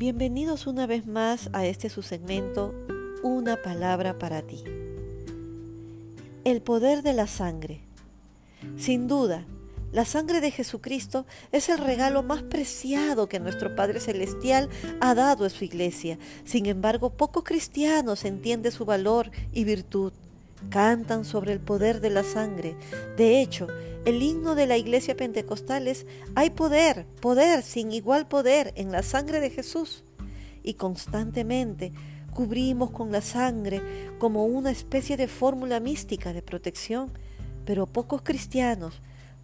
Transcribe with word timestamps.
Bienvenidos 0.00 0.66
una 0.66 0.86
vez 0.86 1.06
más 1.06 1.50
a 1.52 1.66
este 1.66 1.90
su 1.90 2.00
segmento 2.00 2.72
Una 3.22 3.60
palabra 3.60 4.18
para 4.18 4.40
ti. 4.40 4.64
El 6.42 6.62
poder 6.62 7.02
de 7.02 7.12
la 7.12 7.26
sangre. 7.26 7.82
Sin 8.78 9.08
duda, 9.08 9.44
la 9.92 10.06
sangre 10.06 10.40
de 10.40 10.52
Jesucristo 10.52 11.26
es 11.52 11.68
el 11.68 11.76
regalo 11.76 12.22
más 12.22 12.42
preciado 12.42 13.28
que 13.28 13.40
nuestro 13.40 13.76
Padre 13.76 14.00
Celestial 14.00 14.70
ha 15.02 15.14
dado 15.14 15.44
a 15.44 15.50
su 15.50 15.64
iglesia. 15.64 16.18
Sin 16.44 16.64
embargo, 16.64 17.10
pocos 17.10 17.44
cristianos 17.44 18.24
entienden 18.24 18.72
su 18.72 18.86
valor 18.86 19.30
y 19.52 19.64
virtud. 19.64 20.14
Cantan 20.68 21.24
sobre 21.24 21.52
el 21.52 21.60
poder 21.60 22.00
de 22.00 22.10
la 22.10 22.22
sangre. 22.22 22.76
De 23.16 23.40
hecho, 23.40 23.66
el 24.04 24.22
himno 24.22 24.54
de 24.54 24.66
la 24.66 24.76
iglesia 24.76 25.16
pentecostal 25.16 25.88
es, 25.88 26.06
hay 26.34 26.50
poder, 26.50 27.06
poder 27.20 27.62
sin 27.62 27.92
igual 27.92 28.28
poder 28.28 28.72
en 28.76 28.92
la 28.92 29.02
sangre 29.02 29.40
de 29.40 29.50
Jesús. 29.50 30.04
Y 30.62 30.74
constantemente 30.74 31.92
cubrimos 32.32 32.90
con 32.90 33.12
la 33.12 33.20
sangre 33.20 33.82
como 34.18 34.46
una 34.46 34.70
especie 34.70 35.16
de 35.16 35.28
fórmula 35.28 35.80
mística 35.80 36.32
de 36.32 36.42
protección, 36.42 37.10
pero 37.64 37.86
pocos 37.86 38.22
cristianos 38.22 39.00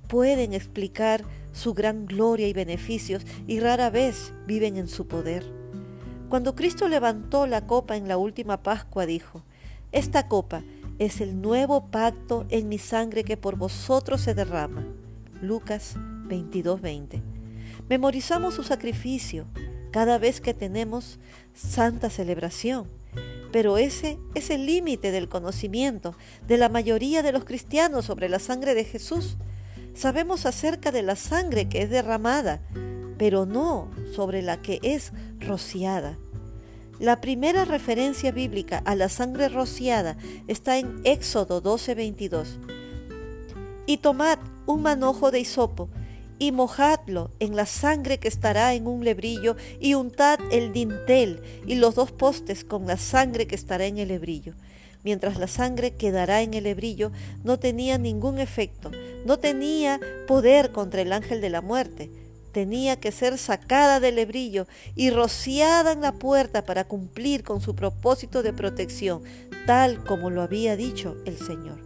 pueden 0.09 0.53
explicar 0.53 1.25
su 1.53 1.75
gran 1.75 2.07
gloria 2.07 2.49
y 2.49 2.53
beneficios 2.53 3.25
y 3.47 3.61
rara 3.61 3.91
vez 3.91 4.33
viven 4.47 4.77
en 4.77 4.89
su 4.89 5.07
poder. 5.07 5.45
Cuando 6.29 6.55
Cristo 6.55 6.89
levantó 6.89 7.47
la 7.47 7.67
copa 7.67 7.97
en 7.97 8.09
la 8.09 8.19
última 8.19 8.63
Pascua, 8.63 9.07
dijo, 9.07 9.45
Esta 9.93 10.29
copa 10.29 10.63
es 10.99 11.21
el 11.21 11.41
nuevo 11.41 11.91
pacto 11.91 12.47
en 12.49 12.69
mi 12.69 12.79
sangre 12.79 13.25
que 13.25 13.37
por 13.37 13.57
vosotros 13.57 14.21
se 14.21 14.35
derrama. 14.35 14.87
Lucas 15.41 15.97
22:20. 16.29 17.23
Memorizamos 17.89 18.55
su 18.55 18.63
sacrificio 18.63 19.47
cada 19.91 20.19
vez 20.19 20.41
que 20.41 20.55
tenemos 20.55 21.19
santa 21.55 22.11
celebración, 22.11 22.89
pero 23.53 23.79
ese 23.79 24.19
es 24.35 24.51
el 24.51 24.67
límite 24.67 25.11
del 25.11 25.29
conocimiento 25.29 26.15
de 26.47 26.59
la 26.59 26.69
mayoría 26.69 27.23
de 27.23 27.33
los 27.33 27.45
cristianos 27.45 28.05
sobre 28.05 28.29
la 28.29 28.39
sangre 28.39 28.75
de 28.75 28.85
Jesús. 28.85 29.37
Sabemos 29.95 30.47
acerca 30.47 30.93
de 30.93 31.03
la 31.03 31.17
sangre 31.17 31.69
que 31.69 31.83
es 31.83 31.91
derramada, 31.91 32.61
pero 33.19 33.47
no 33.47 33.91
sobre 34.15 34.43
la 34.43 34.61
que 34.61 34.81
es 34.83 35.13
rociada. 35.41 36.19
La 36.99 37.21
primera 37.21 37.67
referencia 37.67 38.33
bíblica 38.33 38.79
a 38.87 38.95
la 38.95 39.11
sangre 39.11 39.51
rociada 39.51 40.17
está 40.49 40.79
en 40.79 41.03
Éxodo 41.05 41.61
12:22. 41.61 42.59
Y 43.87 43.99
tomad 43.99 44.39
un 44.65 44.81
manojo 44.81 45.31
de 45.31 45.41
hisopo 45.41 45.91
y 46.39 46.53
mojadlo 46.53 47.31
en 47.39 47.55
la 47.55 47.67
sangre 47.67 48.19
que 48.19 48.29
estará 48.29 48.73
en 48.73 48.87
un 48.87 49.05
lebrillo 49.05 49.57
y 49.79 49.93
untad 49.93 50.39
el 50.51 50.73
dintel 50.73 51.43
y 51.67 51.75
los 51.75 51.95
dos 51.95 52.13
postes 52.13 52.65
con 52.65 52.87
la 52.87 52.97
sangre 52.97 53.47
que 53.47 53.57
estará 53.57 53.85
en 53.85 53.99
el 53.99 54.09
lebrillo. 54.09 54.55
Mientras 55.05 55.39
la 55.39 55.49
sangre 55.49 55.97
quedará 55.97 56.41
en 56.41 56.55
el 56.55 56.65
lebrillo, 56.65 57.13
no 57.45 57.59
tenía 57.59 57.99
ningún 57.99 58.39
efecto, 58.39 58.91
no 59.27 59.39
tenía 59.39 60.01
poder 60.27 60.73
contra 60.73 61.03
el 61.03 61.13
ángel 61.13 61.43
de 61.43 61.51
la 61.51 61.61
muerte 61.61 62.11
tenía 62.57 62.99
que 62.99 63.13
ser 63.13 63.37
sacada 63.37 64.01
del 64.01 64.15
lebrillo 64.15 64.67
y 64.95 65.11
rociada 65.11 65.93
en 65.93 66.01
la 66.01 66.13
puerta 66.13 66.65
para 66.65 66.85
cumplir 66.85 67.43
con 67.43 67.61
su 67.61 67.77
propósito 67.77 68.43
de 68.43 68.55
protección, 68.55 69.23
tal 69.67 70.03
como 70.03 70.31
lo 70.31 70.41
había 70.41 70.75
dicho 70.75 71.19
el 71.27 71.37
Señor. 71.37 71.79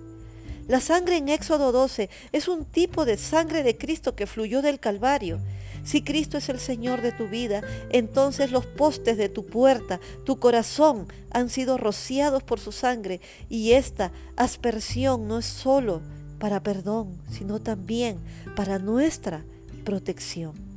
La 0.69 0.79
sangre 0.79 1.17
en 1.17 1.29
Éxodo 1.29 1.73
12 1.73 2.09
es 2.31 2.47
un 2.47 2.65
tipo 2.65 3.05
de 3.05 3.17
sangre 3.17 3.65
de 3.65 3.77
Cristo 3.77 4.15
que 4.15 4.29
fluyó 4.29 4.63
del 4.63 4.79
Calvario. 4.79 5.41
Si 5.83 6.03
Cristo 6.03 6.39
es 6.39 6.49
el 6.49 6.61
Señor 6.61 7.03
de 7.03 7.11
tu 7.11 7.27
vida, 7.27 7.63
entonces 7.91 8.53
los 8.53 8.65
postes 8.65 9.17
de 9.17 9.29
tu 9.29 9.47
puerta, 9.47 9.99
tu 10.25 10.39
corazón, 10.39 11.09
han 11.33 11.49
sido 11.49 11.79
rociados 11.79 12.45
por 12.45 12.61
su 12.61 12.71
sangre 12.71 13.21
y 13.49 13.73
esta 13.73 14.13
aspersión 14.37 15.27
no 15.27 15.41
es 15.41 15.47
solo 15.47 16.01
para 16.39 16.63
perdón, 16.63 17.19
sino 17.29 17.59
también 17.59 18.19
para 18.55 18.79
nuestra 18.79 19.45
protección. 19.81 20.70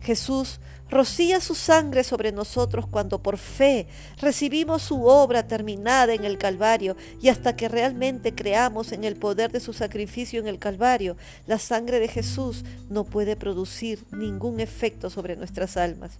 Jesús 0.00 0.60
rocía 0.90 1.40
su 1.40 1.54
sangre 1.54 2.02
sobre 2.02 2.32
nosotros 2.32 2.86
cuando 2.86 3.22
por 3.22 3.36
fe 3.36 3.86
recibimos 4.20 4.82
su 4.82 5.04
obra 5.04 5.46
terminada 5.46 6.14
en 6.14 6.24
el 6.24 6.38
Calvario 6.38 6.96
y 7.20 7.28
hasta 7.28 7.56
que 7.56 7.68
realmente 7.68 8.34
creamos 8.34 8.92
en 8.92 9.04
el 9.04 9.16
poder 9.16 9.52
de 9.52 9.60
su 9.60 9.72
sacrificio 9.72 10.40
en 10.40 10.46
el 10.46 10.58
Calvario, 10.58 11.16
la 11.46 11.58
sangre 11.58 12.00
de 12.00 12.08
Jesús 12.08 12.64
no 12.88 13.04
puede 13.04 13.36
producir 13.36 14.04
ningún 14.12 14.60
efecto 14.60 15.10
sobre 15.10 15.36
nuestras 15.36 15.76
almas. 15.76 16.18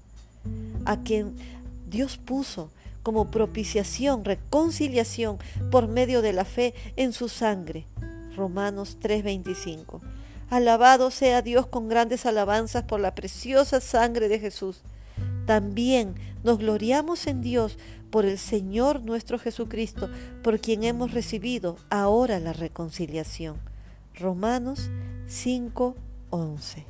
A 0.84 1.03
quien 1.03 1.37
Dios 1.88 2.19
puso 2.19 2.71
como 3.03 3.31
propiciación, 3.31 4.25
reconciliación 4.25 5.38
por 5.71 5.88
medio 5.88 6.21
de 6.21 6.34
la 6.34 6.44
fe 6.44 6.75
en 6.97 7.12
su 7.12 7.28
sangre. 7.28 7.87
Romanos 8.37 8.99
3:25. 9.00 10.00
Alabado 10.50 11.10
sea 11.10 11.42
Dios 11.42 11.66
con 11.66 11.88
grandes 11.88 12.25
alabanzas 12.25 12.84
por 12.84 13.00
la 13.00 13.14
preciosa 13.14 13.81
sangre 13.81 14.28
de 14.28 14.38
Jesús. 14.38 14.82
También 15.47 16.14
nos 16.42 16.59
gloriamos 16.59 17.26
en 17.26 17.42
Dios 17.42 17.78
por 18.10 18.25
el 18.25 18.38
Señor 18.38 19.03
nuestro 19.03 19.38
Jesucristo, 19.38 20.08
por 20.42 20.60
quien 20.60 20.84
hemos 20.84 21.12
recibido 21.12 21.76
ahora 21.91 22.41
la 22.41 22.53
reconciliación. 22.53 23.56
Romanos 24.14 24.91
5:11 25.26 26.84